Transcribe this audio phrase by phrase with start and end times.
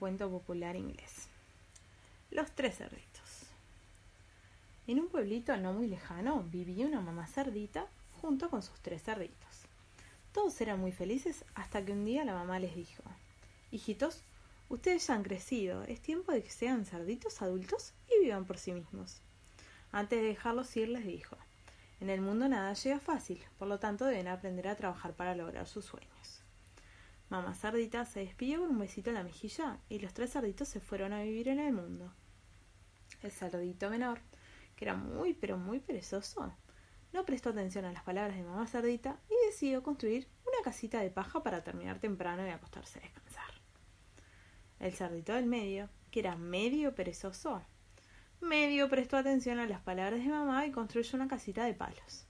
[0.00, 1.28] Cuento popular inglés.
[2.30, 3.44] Los tres cerditos.
[4.86, 7.86] En un pueblito no muy lejano vivía una mamá cerdita
[8.22, 9.66] junto con sus tres cerditos.
[10.32, 13.02] Todos eran muy felices hasta que un día la mamá les dijo,
[13.70, 14.22] Hijitos,
[14.70, 18.72] ustedes ya han crecido, es tiempo de que sean cerditos adultos y vivan por sí
[18.72, 19.20] mismos.
[19.92, 21.36] Antes de dejarlos ir les dijo,
[22.00, 25.66] en el mundo nada llega fácil, por lo tanto deben aprender a trabajar para lograr
[25.66, 26.39] sus sueños.
[27.30, 30.80] Mamá cerdita se despidió con un besito en la mejilla y los tres cerditos se
[30.80, 32.12] fueron a vivir en el mundo.
[33.22, 34.18] El cerdito menor,
[34.74, 36.52] que era muy pero muy perezoso,
[37.12, 41.10] no prestó atención a las palabras de mamá cerdita y decidió construir una casita de
[41.10, 43.50] paja para terminar temprano y acostarse a descansar.
[44.80, 47.62] El cerdito del medio, que era medio perezoso,
[48.40, 52.26] medio prestó atención a las palabras de mamá y construyó una casita de palos.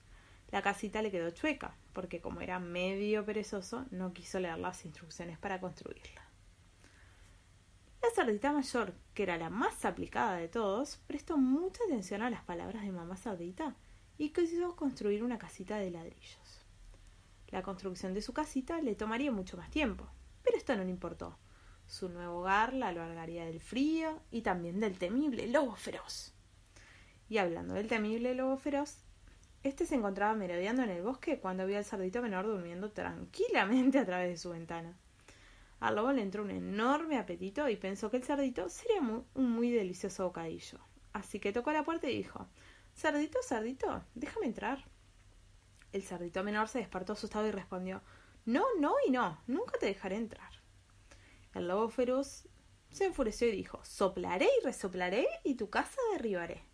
[0.50, 5.38] La casita le quedó chueca, porque como era medio perezoso, no quiso leer las instrucciones
[5.38, 6.30] para construirla.
[8.02, 12.42] La cerdita mayor, que era la más aplicada de todos, prestó mucha atención a las
[12.42, 13.76] palabras de mamá cerdita
[14.16, 16.64] y quiso construir una casita de ladrillos.
[17.48, 20.08] La construcción de su casita le tomaría mucho más tiempo,
[20.42, 21.36] pero esto no le importó.
[21.86, 26.32] Su nuevo hogar la alargaría del frío y también del temible lobo feroz.
[27.28, 29.04] Y hablando del temible lobo feroz,
[29.62, 34.06] este se encontraba merodeando en el bosque cuando vio al cerdito menor durmiendo tranquilamente a
[34.06, 34.96] través de su ventana.
[35.80, 39.70] Al lobo le entró un enorme apetito y pensó que el cerdito sería un muy
[39.70, 40.78] delicioso bocadillo.
[41.12, 42.48] Así que tocó la puerta y dijo
[42.94, 44.84] Cerdito, cerdito, déjame entrar.
[45.92, 48.02] El cerdito menor se despertó asustado y respondió
[48.44, 50.52] No, no y no, nunca te dejaré entrar.
[51.54, 52.46] El lobo feroz
[52.90, 56.69] se enfureció y dijo Soplaré y resoplaré y tu casa derribaré.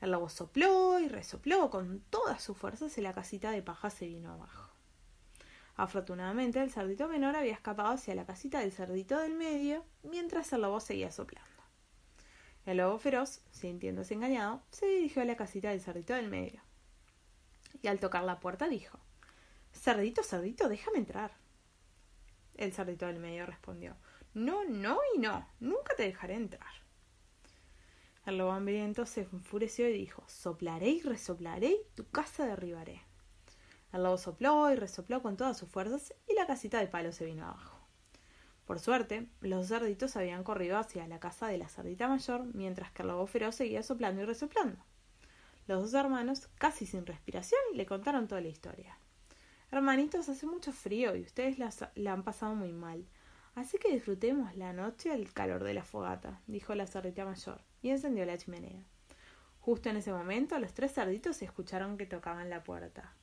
[0.00, 4.06] El lobo sopló y resopló con todas sus fuerzas y la casita de paja se
[4.06, 4.70] vino abajo.
[5.76, 10.62] Afortunadamente el cerdito menor había escapado hacia la casita del cerdito del medio mientras el
[10.62, 11.50] lobo seguía soplando.
[12.64, 16.62] El lobo feroz, sintiéndose engañado, se dirigió a la casita del cerdito del medio.
[17.82, 18.98] Y al tocar la puerta dijo
[19.72, 21.32] Cerdito, cerdito, déjame entrar.
[22.56, 23.96] El cerdito del medio respondió
[24.32, 26.83] No, no y no, nunca te dejaré entrar.
[28.26, 33.02] El lobo hambriento se enfureció y dijo Soplaré y resoplaré y tu casa derribaré.
[33.92, 37.26] El lobo sopló y resopló con todas sus fuerzas y la casita de palo se
[37.26, 37.78] vino abajo.
[38.66, 43.02] Por suerte, los cerditos habían corrido hacia la casa de la cerdita mayor, mientras que
[43.02, 44.82] el lobo feroz seguía soplando y resoplando.
[45.66, 48.98] Los dos hermanos, casi sin respiración, le contaron toda la historia.
[49.70, 53.06] Hermanitos, hace mucho frío y ustedes la, han pasado muy mal.
[53.54, 57.90] Así que disfrutemos la noche al calor de la fogata, dijo la cerdita mayor, y
[57.90, 58.82] encendió la chimenea.
[59.60, 63.14] Justo en ese momento los tres cerditos escucharon que tocaban la puerta.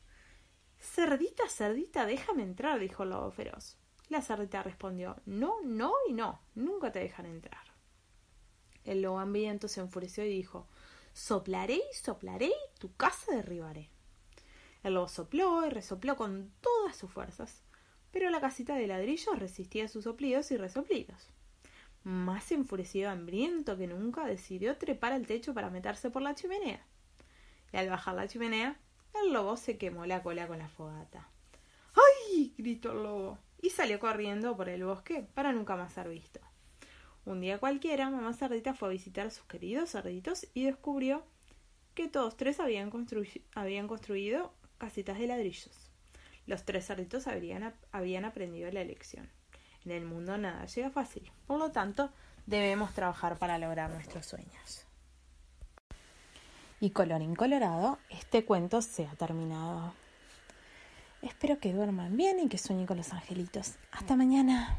[0.77, 3.77] Cerdita, cerdita, déjame entrar, dijo el lobo feroz.
[4.09, 7.73] La cerdita respondió No, no y no, nunca te dejan entrar.
[8.83, 10.67] El lobo hambriento se enfureció y dijo
[11.11, 13.89] Soplaré y soplaré y tu casa derribaré.
[14.83, 17.63] El lobo sopló y resopló con todas sus fuerzas,
[18.11, 21.31] pero la casita de ladrillos resistía sus soplidos y resoplidos.
[22.03, 26.85] Más enfurecido y hambriento que nunca, decidió trepar al techo para meterse por la chimenea.
[27.71, 28.79] Y al bajar la chimenea,
[29.23, 31.29] el lobo se quemó la cola con la fogata.
[31.93, 32.53] ¡Ay!
[32.57, 36.39] gritó el lobo y salió corriendo por el bosque para nunca más ser visto.
[37.23, 41.23] Un día cualquiera, mamá cerdita fue a visitar a sus queridos cerditos y descubrió
[41.93, 45.91] que todos tres habían, construido casitas de ladrillos.
[46.47, 49.29] Los tres cerditos habían aprendido la lección.
[49.85, 52.09] En el mundo nada llega fácil, por lo tanto,
[52.45, 54.85] debemos trabajar para lograr nuestros sueños.
[56.79, 59.93] Y colorín colorado, este cuento se ha terminado.
[61.21, 63.75] Espero que duerman bien y que sueñen con los angelitos.
[63.91, 64.77] Hasta mañana.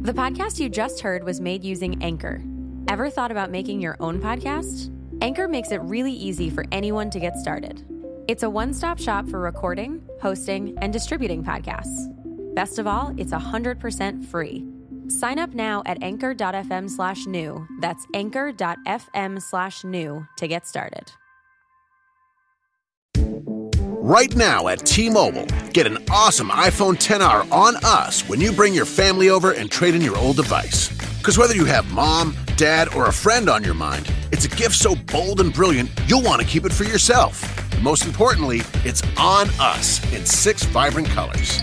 [0.00, 2.42] The podcast you just heard was made using Anchor.
[2.88, 4.90] Ever thought about making your own podcast?
[5.20, 7.84] Anchor makes it really easy for anyone to get started.
[8.26, 12.11] It's a one stop shop for recording, hosting, and distributing podcasts.
[12.54, 14.64] Best of all, it's 100% free.
[15.08, 17.66] Sign up now at anchor.fm slash new.
[17.80, 21.12] That's anchor.fm slash new to get started.
[24.04, 28.74] Right now at T Mobile, get an awesome iPhone 10R on us when you bring
[28.74, 30.88] your family over and trade in your old device.
[31.18, 34.74] Because whether you have mom, dad, or a friend on your mind, it's a gift
[34.74, 37.40] so bold and brilliant you'll want to keep it for yourself.
[37.80, 41.62] Most importantly, it's on us in six vibrant colors.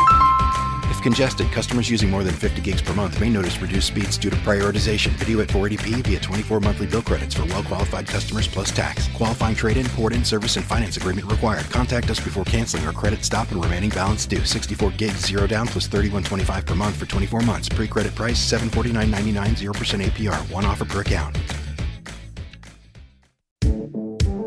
[1.01, 4.35] Congested, customers using more than 50 gigs per month may notice reduced speeds due to
[4.37, 5.09] prioritization.
[5.13, 9.07] Video at 480p via 24 monthly bill credits for well qualified customers plus tax.
[9.15, 11.67] Qualifying trade in, port in, service, and finance agreement required.
[11.71, 14.45] Contact us before canceling or credit stop and remaining balance due.
[14.45, 17.67] 64 gigs, zero down plus 31.25 per month for 24 months.
[17.67, 20.51] Pre credit price 749.99, 0% APR.
[20.51, 21.35] One offer per account.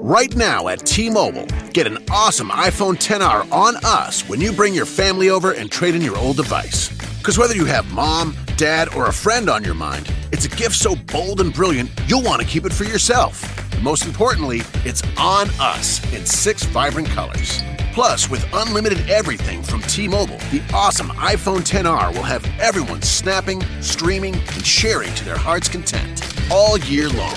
[0.06, 4.74] Right now at T Mobile, get an awesome iPhone 10R on us when you bring
[4.74, 6.90] your family over and trade in your old device.
[7.16, 10.74] Because whether you have mom, dad, or a friend on your mind, it's a gift
[10.74, 13.42] so bold and brilliant you'll want to keep it for yourself.
[13.80, 17.62] Most importantly, it's on us in six vibrant colors.
[17.94, 23.62] Plus, with unlimited everything from T Mobile, the awesome iPhone 10R will have everyone snapping,
[23.80, 27.36] streaming, and sharing to their heart's content all year long.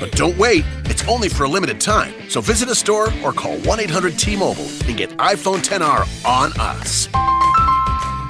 [0.00, 2.12] But don't wait, it's only for a limited time.
[2.28, 6.52] So visit a store or call 1 800 T Mobile and get iPhone 10R on
[6.58, 7.08] us.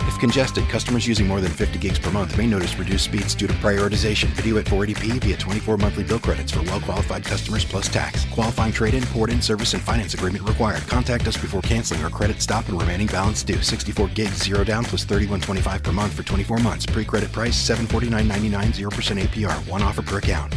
[0.06, 3.46] If congested, customers using more than 50 gigs per month may notice reduced speeds due
[3.46, 4.26] to prioritization.
[4.30, 8.24] Video at 480p via 24 monthly bill credits for well qualified customers plus tax.
[8.26, 10.82] Qualifying trade in, port in, service, and finance agreement required.
[10.88, 13.62] Contact us before canceling or credit stop and remaining balance due.
[13.62, 16.86] 64 gigs, zero down plus 31.25 per month for 24 months.
[16.86, 19.68] Pre credit price 749.99, 0% APR.
[19.68, 20.54] One offer per account.